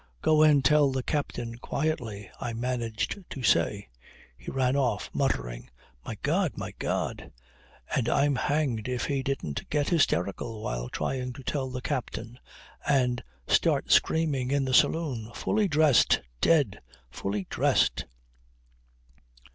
"Go 0.23 0.41
and 0.41 0.65
tell 0.65 0.91
the 0.91 1.03
captain 1.03 1.59
quietly," 1.59 2.27
I 2.39 2.53
managed 2.53 3.19
to 3.29 3.43
say. 3.43 3.87
He 4.35 4.49
ran 4.49 4.75
off 4.75 5.11
muttering 5.13 5.69
"My 6.03 6.17
God! 6.23 6.57
My 6.57 6.73
God!" 6.79 7.31
and 7.95 8.09
I'm 8.09 8.35
hanged 8.35 8.87
if 8.87 9.05
he 9.05 9.21
didn't 9.21 9.69
get 9.69 9.89
hysterical 9.89 10.63
while 10.63 10.89
trying 10.89 11.33
to 11.33 11.43
tell 11.43 11.69
the 11.69 11.81
captain, 11.81 12.39
and 12.87 13.23
start 13.45 13.91
screaming 13.91 14.49
in 14.49 14.65
the 14.65 14.73
saloon, 14.73 15.31
"Fully 15.35 15.67
dressed! 15.67 16.21
Dead! 16.41 16.81
Fully 17.11 17.45
dressed!" 17.51 18.05